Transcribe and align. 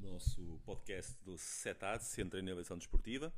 nosso 0.00 0.60
podcast 0.64 1.16
do 1.24 1.36
CETAD, 1.36 2.04
Centro 2.04 2.38
de 2.38 2.46
Inovação 2.46 2.76
Desportiva. 2.76 3.32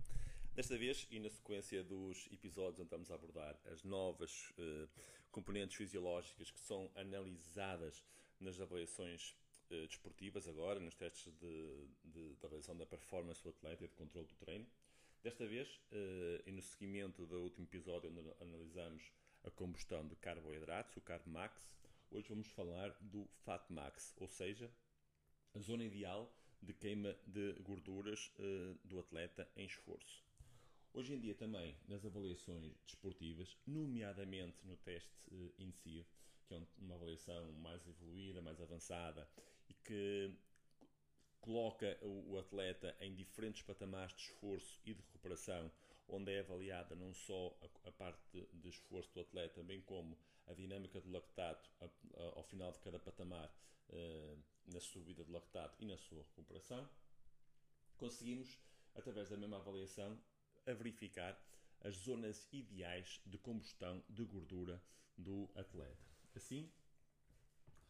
Desta 0.54 0.76
vez, 0.76 1.06
e 1.10 1.18
na 1.18 1.30
sequência 1.30 1.82
dos 1.82 2.28
episódios 2.32 2.78
onde 2.80 2.86
estamos 2.86 3.10
a 3.10 3.14
abordar 3.14 3.56
as 3.72 3.82
novas 3.82 4.52
uh, 4.58 4.88
componentes 5.30 5.76
fisiológicas 5.76 6.50
que 6.50 6.60
são 6.60 6.90
analisadas 6.94 8.04
nas 8.38 8.60
avaliações 8.60 9.34
uh, 9.70 9.86
desportivas 9.86 10.46
agora, 10.48 10.80
nos 10.80 10.94
testes 10.94 11.32
de, 11.34 11.88
de, 12.04 12.34
de, 12.34 12.46
avaliação 12.46 12.76
da 12.76 12.84
performance 12.84 13.42
do 13.42 13.50
atleta 13.50 13.84
e 13.84 13.88
de 13.88 13.94
controle 13.94 14.26
do 14.26 14.34
treino. 14.34 14.66
Desta 15.22 15.46
vez, 15.46 15.68
uh, 15.92 16.42
e 16.46 16.52
no 16.52 16.62
seguimento 16.62 17.24
do 17.26 17.40
último 17.42 17.66
episódio 17.66 18.10
onde 18.10 18.32
analisamos 18.40 19.02
a 19.44 19.50
combustão 19.50 20.06
de 20.06 20.16
carboidratos, 20.16 20.96
o 20.96 21.00
Carb 21.00 21.26
Max, 21.26 21.70
hoje 22.10 22.28
vamos 22.28 22.48
falar 22.48 22.90
do 23.00 23.26
Fat 23.44 23.64
Max, 23.70 24.14
ou 24.18 24.28
seja, 24.28 24.70
a 25.54 25.58
zona 25.58 25.84
ideal 25.84 26.32
de 26.62 26.74
queima 26.74 27.16
de 27.26 27.54
gorduras 27.62 28.32
uh, 28.38 28.78
do 28.84 28.98
atleta 28.98 29.48
em 29.56 29.66
esforço. 29.66 30.24
Hoje 30.92 31.14
em 31.14 31.20
dia 31.20 31.34
também 31.34 31.76
nas 31.88 32.04
avaliações 32.04 32.74
desportivas, 32.84 33.56
nomeadamente 33.66 34.58
no 34.66 34.76
teste 34.76 35.10
uh, 35.30 35.54
INSIR, 35.58 36.04
que 36.46 36.54
é 36.54 36.62
uma 36.78 36.96
avaliação 36.96 37.52
mais 37.52 37.86
evoluída, 37.86 38.42
mais 38.42 38.60
avançada 38.60 39.28
e 39.68 39.74
que 39.74 40.34
coloca 41.40 41.98
o 42.02 42.38
atleta 42.38 42.94
em 43.00 43.14
diferentes 43.14 43.62
patamares 43.62 44.14
de 44.14 44.22
esforço 44.22 44.80
e 44.84 44.92
de 44.92 45.00
recuperação, 45.02 45.70
onde 46.12 46.32
é 46.32 46.40
avaliada 46.40 46.94
não 46.94 47.12
só 47.14 47.56
a, 47.62 47.88
a 47.88 47.92
parte 47.92 48.46
de, 48.52 48.68
esforço 48.68 49.12
do 49.14 49.20
atleta, 49.20 49.62
bem 49.62 49.80
como 49.82 50.18
a 50.46 50.52
dinâmica 50.52 51.00
do 51.00 51.10
lactato 51.10 51.70
a, 51.80 51.84
a, 51.84 52.22
ao 52.36 52.42
final 52.44 52.72
de 52.72 52.78
cada 52.80 52.98
patamar, 52.98 53.50
uh, 53.90 54.38
na 54.66 54.80
subida 54.80 55.24
de 55.24 55.30
lactato 55.30 55.76
e 55.80 55.86
na 55.86 55.96
sua 55.96 56.22
recuperação, 56.22 56.88
conseguimos, 57.96 58.58
através 58.94 59.28
da 59.28 59.36
mesma 59.36 59.56
avaliação, 59.56 60.18
a 60.66 60.72
verificar 60.72 61.40
as 61.80 61.96
zonas 61.96 62.46
ideais 62.52 63.20
de 63.26 63.38
combustão 63.38 64.02
de 64.08 64.24
gordura 64.24 64.82
do 65.16 65.48
atleta. 65.54 66.08
Assim, 66.34 66.70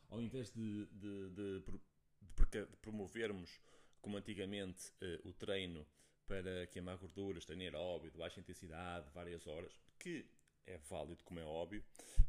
ao 0.08 0.20
invés 0.20 0.52
de, 0.52 0.86
de, 0.86 1.30
de, 1.30 1.60
de 1.60 2.66
promovermos, 2.80 3.60
como 4.00 4.16
antigamente, 4.16 4.90
uh, 5.02 5.28
o 5.28 5.32
treino 5.32 5.86
para 6.30 6.64
queimar 6.68 6.96
gorduras, 6.96 7.44
treino 7.44 7.64
aeróbio, 7.64 8.08
de 8.08 8.16
baixa 8.16 8.38
intensidade, 8.38 9.10
várias 9.12 9.48
horas, 9.48 9.72
que 9.98 10.24
é 10.64 10.78
válido, 10.88 11.24
como 11.24 11.40
é 11.40 11.44
óbvio, 11.44 11.82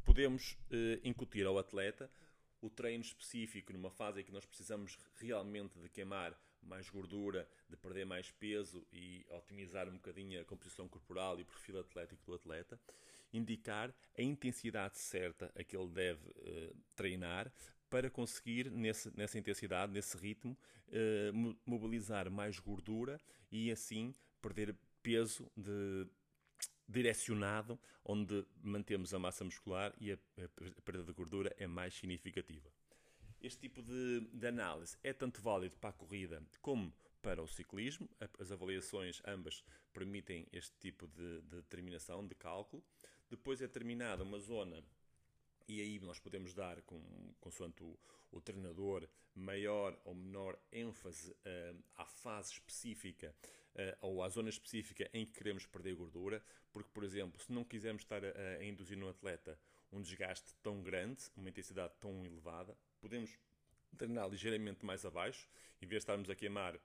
podemos 0.03 0.53
uh, 0.71 0.99
incutir 1.03 1.45
ao 1.45 1.59
atleta 1.59 2.09
o 2.59 2.67
treino 2.67 3.03
específico 3.03 3.71
numa 3.71 3.91
fase 3.91 4.21
em 4.21 4.23
que 4.23 4.31
nós 4.31 4.43
precisamos 4.43 4.97
realmente 5.19 5.77
de 5.77 5.87
queimar 5.87 6.35
mais 6.63 6.89
gordura, 6.89 7.47
de 7.69 7.77
perder 7.77 8.07
mais 8.07 8.31
peso 8.31 8.83
e 8.91 9.23
otimizar 9.29 9.87
um 9.87 9.93
bocadinho 9.93 10.41
a 10.41 10.45
composição 10.45 10.87
corporal 10.87 11.37
e 11.37 11.43
o 11.43 11.45
perfil 11.45 11.79
atlético 11.79 12.25
do 12.25 12.33
atleta, 12.33 12.79
indicar 13.31 13.93
a 14.17 14.21
intensidade 14.23 14.97
certa 14.97 15.51
a 15.55 15.63
que 15.63 15.77
ele 15.77 15.89
deve 15.89 16.27
uh, 16.27 16.75
treinar 16.95 17.53
para 17.91 18.09
conseguir, 18.09 18.71
nesse, 18.71 19.15
nessa 19.15 19.37
intensidade, 19.37 19.91
nesse 19.91 20.17
ritmo, 20.17 20.57
uh, 20.87 21.57
mobilizar 21.65 22.31
mais 22.31 22.57
gordura 22.57 23.19
e 23.51 23.69
assim 23.69 24.15
perder 24.41 24.73
peso 25.03 25.51
de 25.55 26.07
direcionado, 26.87 27.79
onde 28.03 28.45
mantemos 28.61 29.13
a 29.13 29.19
massa 29.19 29.43
muscular 29.43 29.93
e 29.99 30.11
a, 30.11 30.15
a 30.15 30.81
perda 30.83 31.03
de 31.03 31.13
gordura 31.13 31.53
é 31.57 31.67
mais 31.67 31.93
significativa. 31.93 32.69
Este 33.41 33.61
tipo 33.61 33.81
de, 33.81 34.21
de, 34.33 34.47
análise 34.47 34.97
é 35.03 35.13
tanto 35.13 35.41
válido 35.41 35.77
para 35.77 35.89
a 35.89 35.93
corrida 35.93 36.43
como 36.61 36.93
para 37.21 37.41
o 37.41 37.47
ciclismo. 37.47 38.09
As 38.39 38.51
avaliações 38.51 39.21
ambas 39.25 39.63
permitem 39.93 40.47
este 40.51 40.73
tipo 40.79 41.07
de, 41.07 41.41
de 41.41 41.55
determinação, 41.57 42.25
de 42.25 42.35
cálculo. 42.35 42.83
Depois 43.29 43.61
é 43.61 43.67
determinada 43.67 44.23
uma 44.23 44.39
zona 44.39 44.83
e 45.67 45.81
aí 45.81 45.99
nós 45.99 46.19
podemos 46.19 46.53
dar, 46.53 46.81
com, 46.81 47.01
consoante 47.39 47.83
o, 47.83 47.97
o 48.31 48.41
treinador, 48.41 49.07
maior 49.33 49.97
ou 50.03 50.13
menor 50.13 50.59
ênfase 50.71 51.31
uh, 51.31 51.83
à 51.95 52.05
fase 52.05 52.53
específica 52.53 53.33
uh, 53.75 53.97
ou 54.01 54.23
à 54.23 54.29
zona 54.29 54.49
específica 54.49 55.09
em 55.13 55.25
que 55.25 55.33
queremos 55.33 55.65
perder 55.65 55.95
gordura, 55.95 56.43
porque, 56.71 56.89
por 56.93 57.03
exemplo, 57.03 57.39
se 57.41 57.51
não 57.51 57.63
quisermos 57.63 58.03
estar 58.03 58.23
a, 58.23 58.29
a 58.59 58.65
induzir 58.65 58.97
no 58.97 59.09
atleta 59.09 59.57
um 59.91 60.01
desgaste 60.01 60.53
tão 60.63 60.81
grande, 60.81 61.21
uma 61.35 61.49
intensidade 61.49 61.93
tão 61.99 62.25
elevada, 62.25 62.77
podemos 62.99 63.37
treinar 63.97 64.29
ligeiramente 64.29 64.85
mais 64.85 65.05
abaixo, 65.05 65.49
em 65.81 65.85
vez 65.85 65.99
de 65.99 66.03
estarmos 66.03 66.29
a 66.29 66.35
queimar 66.35 66.79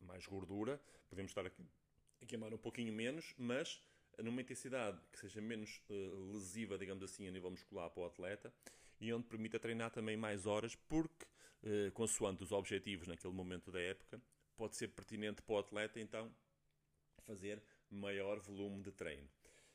mais 0.00 0.26
gordura, 0.26 0.80
podemos 1.08 1.30
estar 1.30 1.46
a, 1.46 1.50
a 2.20 2.26
queimar 2.26 2.52
um 2.52 2.58
pouquinho 2.58 2.92
menos, 2.92 3.34
mas 3.36 3.80
numa 4.18 4.40
intensidade 4.40 5.00
que 5.12 5.18
seja 5.18 5.40
menos 5.40 5.80
uh, 5.88 6.32
lesiva, 6.32 6.76
digamos 6.76 7.02
assim, 7.02 7.26
a 7.28 7.30
nível 7.30 7.50
muscular 7.50 7.90
para 7.90 8.02
o 8.02 8.06
atleta 8.06 8.52
e 9.00 9.12
onde 9.12 9.26
permita 9.26 9.58
treinar 9.58 9.90
também 9.90 10.16
mais 10.16 10.46
horas, 10.46 10.74
porque, 10.74 11.26
uh, 11.62 11.90
consoante 11.92 12.42
os 12.42 12.52
objetivos 12.52 13.08
naquele 13.08 13.32
momento 13.32 13.70
da 13.70 13.80
época, 13.80 14.20
pode 14.56 14.76
ser 14.76 14.88
pertinente 14.88 15.42
para 15.42 15.54
o 15.54 15.58
atleta 15.58 15.98
então 15.98 16.32
fazer 17.24 17.62
maior 17.90 18.38
volume 18.40 18.82
de 18.82 18.92
treino. 18.92 19.28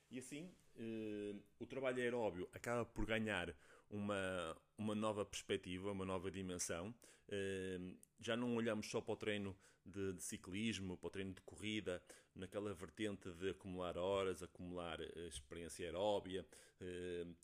E 0.10 0.20
assim, 0.20 0.52
uh, 0.78 1.44
o 1.60 1.66
trabalho 1.66 2.02
aeróbio 2.02 2.50
acaba 2.54 2.86
por 2.86 3.06
ganhar 3.06 3.56
uma, 3.90 4.56
uma 4.78 4.96
nova 4.96 5.26
perspectiva, 5.26 5.92
uma 5.92 6.06
nova 6.06 6.30
dimensão. 6.32 6.94
Uh, 7.28 7.98
já 8.20 8.36
não 8.36 8.56
olhamos 8.56 8.90
só 8.90 9.02
para 9.02 9.14
o 9.14 9.18
treino 9.18 9.58
de, 9.86 10.14
de, 10.14 10.24
ciclismo, 10.24 10.98
para 10.98 11.08
o 11.08 11.10
treino 11.10 11.34
de 11.34 11.42
corrida, 11.42 12.02
naquela 12.36 12.74
vertente 12.74 13.32
de 13.32 13.50
acumular 13.50 13.98
horas, 13.98 14.44
acumular 14.44 15.00
uh, 15.00 15.28
experiência 15.28 15.86
aeróbia, 15.86 16.46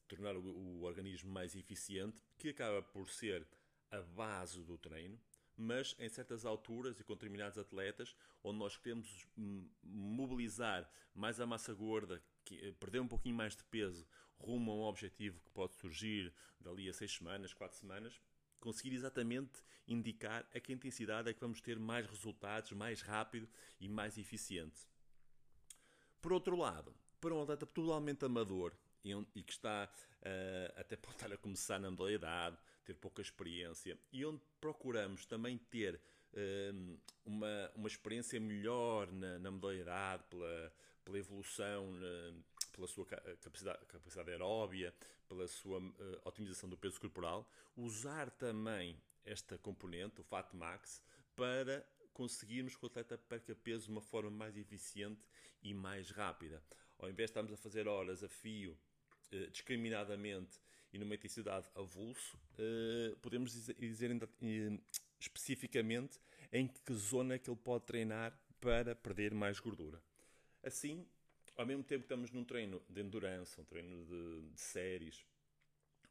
tornar 0.07 0.35
o, 0.35 0.41
o 0.41 0.83
organismo 0.83 1.31
mais 1.31 1.55
eficiente, 1.55 2.21
que 2.37 2.49
acaba 2.49 2.83
por 2.83 3.09
ser 3.09 3.47
a 3.89 3.99
base 3.99 4.63
do 4.63 4.77
treino 4.77 5.19
mas 5.55 5.95
em 5.99 6.09
certas 6.09 6.45
alturas 6.45 6.99
e 6.99 7.03
com 7.03 7.13
determinados 7.13 7.57
atletas, 7.57 8.15
onde 8.43 8.59
nós 8.59 8.77
queremos 8.77 9.27
mobilizar 9.83 10.89
mais 11.13 11.39
a 11.39 11.45
massa 11.45 11.73
gorda, 11.73 12.21
eh, 12.51 12.73
perder 12.79 12.99
um 12.99 13.07
pouquinho 13.07 13.35
mais 13.35 13.55
de 13.55 13.63
peso, 13.65 14.07
rumo 14.37 14.71
a 14.71 14.75
um 14.75 14.81
objetivo 14.81 15.39
que 15.41 15.51
pode 15.51 15.73
surgir 15.75 16.33
dali 16.59 16.89
a 16.89 16.93
seis 16.93 17.11
semanas, 17.11 17.53
quatro 17.53 17.77
semanas, 17.77 18.19
conseguir 18.59 18.93
exatamente 18.93 19.61
indicar 19.87 20.47
a 20.53 20.59
que 20.59 20.71
intensidade 20.71 21.29
é 21.29 21.33
que 21.33 21.41
vamos 21.41 21.59
ter 21.59 21.77
mais 21.77 22.05
resultados, 22.07 22.71
mais 22.71 23.01
rápido 23.01 23.47
e 23.79 23.87
mais 23.89 24.17
eficiente. 24.17 24.87
Por 26.21 26.31
outro 26.31 26.55
lado, 26.55 26.95
para 27.19 27.33
um 27.33 27.41
atleta 27.41 27.65
totalmente 27.65 28.23
amador, 28.23 28.73
e, 29.03 29.43
que 29.43 29.51
está 29.51 29.89
uh, 30.21 30.79
até 30.79 30.95
pode 30.97 31.15
estar 31.15 31.33
a 31.33 31.37
começar 31.37 31.79
na 31.79 31.91
modalidade, 31.91 32.57
ter 32.85 32.93
pouca 32.93 33.21
experiência, 33.21 33.97
e 34.11 34.25
onde 34.25 34.41
procuramos 34.61 35.25
também 35.25 35.57
ter 35.57 35.95
uh, 36.33 36.99
uma, 37.25 37.71
uma 37.75 37.87
experiência 37.87 38.39
melhor 38.39 39.11
na, 39.11 39.39
na 39.39 39.51
modalidade, 39.51 40.23
pela, 40.29 40.73
pela 41.03 41.17
evolução, 41.17 41.93
uh, 41.93 42.43
pela 42.71 42.87
sua 42.87 43.05
capacidade, 43.05 43.85
capacidade 43.85 44.31
aeróbia, 44.31 44.93
pela 45.27 45.47
sua 45.47 45.79
otimização 46.25 46.67
do 46.69 46.77
peso 46.77 46.99
corporal, 46.99 47.49
usar 47.75 48.29
também 48.31 48.99
esta 49.25 49.57
componente, 49.57 50.21
o 50.21 50.23
Fat 50.23 50.53
Max, 50.53 51.01
para 51.35 51.85
conseguirmos 52.13 52.75
que 52.75 52.83
o 52.83 52.87
atleta 52.87 53.17
perca 53.17 53.55
peso 53.55 53.85
de 53.85 53.91
uma 53.91 54.01
forma 54.01 54.29
mais 54.29 54.57
eficiente 54.57 55.21
e 55.61 55.73
mais 55.73 56.09
rápida. 56.11 56.61
Ao 56.99 57.09
invés 57.09 57.27
de 57.27 57.31
estarmos 57.31 57.53
a 57.53 57.57
fazer 57.57 57.87
horas 57.87 58.23
a 58.23 58.29
fio 58.29 58.77
eh, 59.31 59.47
discriminadamente 59.47 60.59
e 60.91 60.97
numa 60.99 61.15
intensidade 61.15 61.67
avulso, 61.75 62.37
podemos 63.19 63.51
dizer, 63.51 64.11
especificamente 65.19 66.19
em 66.51 66.67
que 66.67 66.93
zona 66.93 67.33
é 67.33 67.39
que 67.39 67.49
ele 67.49 67.59
pode 67.59 67.85
treinar 67.85 68.37
para 68.61 68.95
perder 68.95 69.33
mais 69.33 69.59
gordura. 69.59 69.99
Assim, 70.63 71.05
ao 71.57 71.65
mesmo 71.65 71.83
tempo 71.83 72.01
que 72.01 72.05
estamos 72.05 72.31
num 72.31 72.43
treino 72.43 72.81
de 72.89 73.01
endurance, 73.01 73.59
um 73.59 73.65
treino 73.65 74.05
de, 74.05 74.49
de 74.51 74.61
séries, 74.61 75.25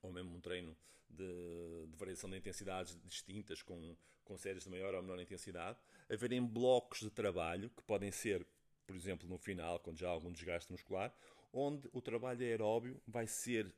ou 0.03 0.13
mesmo 0.13 0.37
um 0.37 0.41
treino 0.41 0.77
de, 1.09 1.87
de, 1.89 1.97
variação 1.97 2.29
de 2.31 2.37
intensidades 2.37 2.99
distintas, 3.05 3.63
com, 3.63 3.97
com 4.25 4.37
séries 4.37 4.65
de 4.65 4.71
maior 4.71 4.95
ou 4.95 5.03
menor 5.03 5.21
intensidade, 5.21 5.79
haverem 6.11 6.45
blocos 6.45 7.01
de 7.01 7.11
trabalho 7.11 7.71
que 7.71 7.83
podem 7.83 8.11
ser 8.11 8.47
por 8.87 8.97
exemplo, 8.97 9.29
no 9.29 9.39
final, 9.39 9.79
quando 9.81 9.97
já 9.97 10.09
há 10.09 10.11
algum 10.11 10.31
desgaste 10.31 10.71
muscular, 10.71 11.15
onde 11.53 11.89
o 11.93 12.01
trabalho 12.01 12.41
aeróbio 12.41 13.01
vai 13.07 13.27
ser 13.27 13.75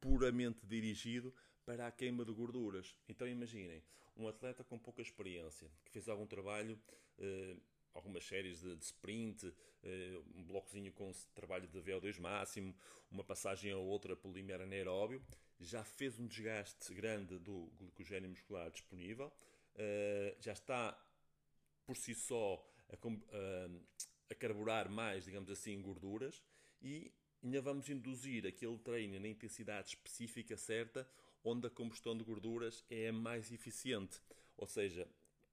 puramente 0.00 0.66
dirigido 0.66 1.34
para 1.64 1.86
a 1.86 1.90
queima 1.90 2.24
de 2.24 2.32
gorduras. 2.32 2.94
Então 3.08 3.26
imaginem, 3.26 3.82
um 4.16 4.28
atleta 4.28 4.64
com 4.64 4.78
pouca 4.78 5.02
experiência, 5.02 5.70
que 5.84 5.90
fez 5.90 6.08
algum 6.08 6.26
trabalho, 6.26 6.78
eh, 7.18 7.56
algumas 7.94 8.24
séries 8.24 8.60
de, 8.60 8.76
de 8.76 8.84
sprint, 8.84 9.52
eh, 9.82 10.20
um 10.34 10.44
blocozinho 10.44 10.92
com 10.92 11.10
trabalho 11.34 11.66
de 11.66 11.78
VO2 11.80 12.18
máximo, 12.20 12.74
uma 13.10 13.24
passagem 13.24 13.72
ou 13.72 13.86
outra 13.86 14.16
polimer 14.16 14.60
anaeróbio, 14.60 15.22
já 15.60 15.82
fez 15.82 16.18
um 16.18 16.26
desgaste 16.26 16.94
grande 16.94 17.38
do 17.38 17.70
glicogênio 17.78 18.30
muscular 18.30 18.70
disponível, 18.70 19.32
eh, 19.74 20.36
já 20.40 20.52
está 20.52 20.96
por 21.84 21.96
si 21.96 22.14
só 22.14 22.64
a, 22.88 22.94
a, 22.94 23.70
a 24.30 24.34
carburar 24.34 24.90
mais, 24.90 25.24
digamos 25.24 25.50
assim, 25.50 25.80
gorduras 25.80 26.42
e 26.80 27.12
ainda 27.42 27.60
vamos 27.60 27.88
induzir 27.88 28.46
aquele 28.46 28.78
treino 28.78 29.18
na 29.18 29.28
intensidade 29.28 29.88
específica 29.88 30.56
certa 30.56 31.08
onde 31.44 31.66
a 31.66 31.70
combustão 31.70 32.16
de 32.16 32.24
gorduras 32.24 32.84
é 32.90 33.10
mais 33.10 33.50
eficiente. 33.52 34.20
Ou 34.56 34.66
seja, 34.66 35.08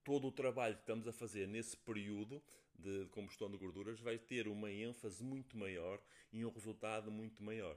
todo 0.06 0.28
o 0.28 0.32
trabalho 0.32 0.76
que 0.76 0.82
estamos 0.84 1.08
a 1.08 1.12
fazer 1.12 1.48
nesse 1.48 1.76
período 1.76 2.42
de 2.78 3.08
combustão 3.08 3.50
de 3.50 3.58
gorduras 3.58 4.00
vai 4.00 4.18
ter 4.18 4.48
uma 4.48 4.72
ênfase 4.72 5.24
muito 5.24 5.58
maior 5.58 6.00
e 6.32 6.46
um 6.46 6.50
resultado 6.50 7.12
muito 7.12 7.44
maior. 7.44 7.76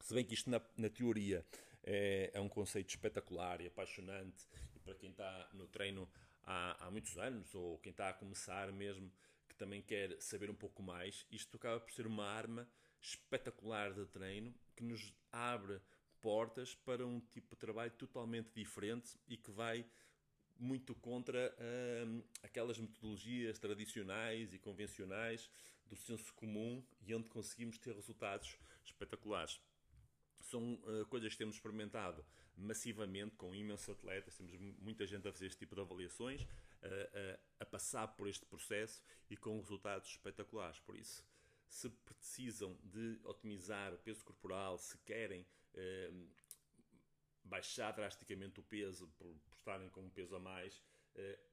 Se 0.00 0.14
bem 0.14 0.24
que 0.24 0.34
isto 0.34 0.50
na, 0.50 0.60
na 0.76 0.90
teoria 0.90 1.44
é, 1.82 2.30
é, 2.34 2.40
um 2.40 2.48
conceito 2.48 2.90
espetacular 2.90 3.60
e 3.62 3.66
apaixonante, 3.66 4.46
e 4.76 4.80
para 4.80 4.94
quem 4.94 5.10
está 5.10 5.48
no 5.54 5.66
treino 5.66 6.08
há, 6.44 6.86
há 6.86 6.90
muitos 6.90 7.16
anos, 7.16 7.54
ou 7.54 7.78
quem 7.78 7.90
está 7.90 8.10
a 8.10 8.12
começar 8.12 8.70
mesmo, 8.70 9.10
que 9.48 9.54
também 9.54 9.80
quer 9.80 10.20
saber 10.20 10.50
um 10.50 10.54
pouco 10.54 10.82
mais, 10.82 11.26
isto 11.30 11.56
acaba 11.56 11.80
por 11.80 11.92
ser 11.92 12.06
uma 12.06 12.26
arma 12.26 12.68
espetacular 13.00 13.94
de 13.94 14.04
treino 14.06 14.54
que 14.76 14.84
nos 14.84 15.14
abre 15.32 15.80
portas 16.20 16.74
para 16.74 17.06
um 17.06 17.18
tipo 17.18 17.54
de 17.54 17.60
trabalho 17.60 17.92
totalmente 17.92 18.50
diferente 18.54 19.18
e 19.26 19.38
que 19.38 19.50
vai 19.50 19.86
muito 20.60 20.94
contra 20.94 21.54
hum, 22.06 22.22
aquelas 22.42 22.78
metodologias 22.78 23.58
tradicionais 23.58 24.52
e 24.52 24.58
convencionais 24.58 25.50
do 25.86 25.96
senso 25.96 26.32
comum 26.34 26.84
e 27.00 27.14
onde 27.14 27.28
conseguimos 27.28 27.78
ter 27.78 27.94
resultados 27.94 28.56
espetaculares. 28.84 29.60
São 30.40 30.74
uh, 30.74 31.06
coisas 31.06 31.32
que 31.32 31.38
temos 31.38 31.56
experimentado 31.56 32.24
massivamente 32.56 33.36
com 33.36 33.54
imensos 33.54 33.88
atletas, 33.88 34.36
temos 34.36 34.54
muita 34.78 35.06
gente 35.06 35.26
a 35.26 35.32
fazer 35.32 35.46
este 35.46 35.58
tipo 35.58 35.74
de 35.74 35.80
avaliações, 35.80 36.42
uh, 36.42 36.46
uh, 36.46 37.40
a 37.58 37.64
passar 37.64 38.08
por 38.08 38.28
este 38.28 38.44
processo 38.44 39.02
e 39.28 39.36
com 39.36 39.58
resultados 39.58 40.10
espetaculares. 40.10 40.78
Por 40.80 40.96
isso, 40.96 41.24
se 41.66 41.88
precisam 41.88 42.76
de 42.84 43.18
otimizar 43.24 43.94
o 43.94 43.98
peso 43.98 44.24
corporal, 44.24 44.78
se 44.78 44.98
querem 44.98 45.46
baixar 47.44 47.92
drasticamente 47.92 48.60
o 48.60 48.62
peso 48.62 49.08
por, 49.18 49.34
por 49.34 49.56
estarem 49.56 49.88
com 49.90 50.02
um 50.02 50.10
peso 50.10 50.36
a 50.36 50.40
mais, 50.40 50.80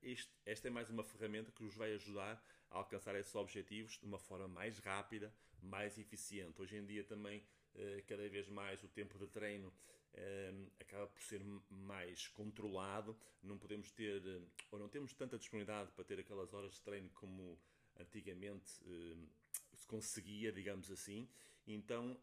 este, 0.02 0.32
esta 0.46 0.68
é 0.68 0.72
mais 0.72 0.90
uma 0.90 1.04
ferramenta 1.04 1.52
que 1.52 1.64
os 1.64 1.76
vai 1.76 1.94
ajudar 1.94 2.42
a 2.70 2.78
alcançar 2.78 3.16
esses 3.16 3.34
objetivos 3.36 3.98
de 3.98 4.06
uma 4.06 4.20
forma 4.20 4.48
mais 4.48 4.78
rápida, 4.80 5.34
mais 5.62 5.98
eficiente. 5.98 6.62
Hoje 6.62 6.78
em 6.78 6.86
dia 6.86 7.04
também 7.04 7.44
eh, 7.76 8.04
cada 8.08 8.28
vez 8.28 8.50
mais 8.50 8.84
o 8.84 8.88
tempo 8.88 9.18
de 9.18 9.28
treino 9.28 9.74
eh, 10.14 10.54
acaba 10.80 11.08
por 11.08 11.22
ser 11.22 11.42
mais 11.70 12.28
controlado. 12.30 13.18
Não 13.42 13.58
podemos 13.58 13.92
ter, 13.92 14.26
eh, 14.26 14.42
ou 14.72 14.80
não 14.80 14.90
temos 14.90 15.14
tanta 15.14 15.38
disponibilidade 15.38 15.92
para 15.92 16.04
ter 16.04 16.20
aquelas 16.20 16.54
horas 16.54 16.74
de 16.74 16.82
treino 16.82 17.10
como 17.12 17.60
antigamente 18.00 18.70
se 18.70 19.88
conseguia, 19.88 20.52
digamos 20.52 20.92
assim. 20.92 21.28
Então 21.66 22.20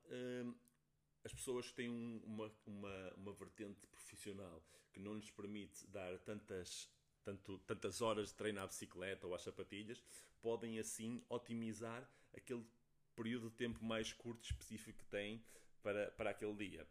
as 1.25 1.33
pessoas 1.33 1.69
que 1.69 1.75
têm 1.75 2.23
uma, 2.25 2.53
uma, 2.67 3.13
uma 3.17 3.33
vertente 3.33 3.87
profissional 3.87 4.63
que 4.93 5.01
não 5.01 5.15
lhes 5.15 5.31
permite 5.31 5.87
dar 5.89 6.19
tantas, 6.21 6.89
tanto, 7.25 7.59
tantas 7.61 8.01
horas 8.01 8.29
de 8.29 8.35
treino 8.35 8.61
à 8.61 8.67
bicicleta 8.67 9.27
ou 9.27 9.35
às 9.35 9.43
sapatilhas, 9.43 10.03
podem 10.41 10.79
assim 10.79 11.25
otimizar 11.29 12.09
aquele 12.37 12.65
período 13.17 13.49
de 13.49 13.57
tempo 13.57 13.85
mais 13.85 14.13
curto 14.13 14.45
específico 14.45 14.99
que 14.99 15.07
têm 15.07 15.43
para, 15.83 16.11
para 16.13 16.31
aquele 16.31 16.55
dia. 16.55 16.87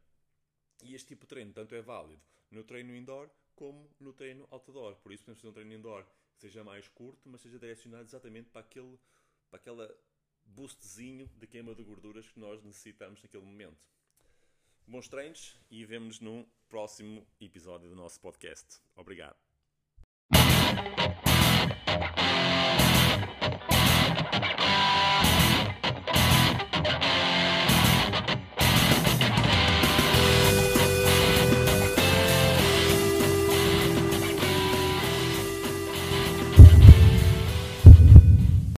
E 0.84 0.96
este 0.96 1.10
tipo 1.10 1.22
de 1.22 1.28
treino 1.28 1.54
tanto 1.54 1.76
é 1.76 1.82
válido 1.82 2.22
no 2.50 2.64
treino 2.64 2.96
indoor 2.96 3.30
como 3.56 3.90
no 4.00 4.14
treino 4.14 4.48
outdoor. 4.52 4.96
Por 4.98 5.12
isso 5.12 5.24
podemos 5.24 5.42
fazer 5.42 5.50
um 5.50 5.54
treino 5.54 5.74
indoor 5.74 6.06
que 6.36 6.42
seja 6.42 6.64
mais 6.64 6.88
curto, 6.88 7.30
mas 7.30 7.42
seja 7.42 7.60
direcionado 7.60 8.04
exatamente 8.04 8.50
para 8.50 8.62
aquele 8.62 9.00
para 9.50 9.60
aquela 9.60 9.96
boostzinho 10.46 11.28
de 11.38 11.48
queima 11.48 11.76
de 11.76 11.84
gorduras 11.84 12.28
que 12.28 12.40
nós 12.40 12.62
necessitamos 12.64 13.22
naquele 13.22 13.44
momento. 13.44 13.78
Bons 14.88 15.08
treinos 15.08 15.60
e 15.72 15.86
vemos-nos 15.86 16.20
num 16.20 16.46
próximo 16.68 17.26
episódio 17.40 17.90
do 17.90 17.96
nosso 17.96 18.20
podcast. 18.20 18.80
Obrigado. 18.96 19.38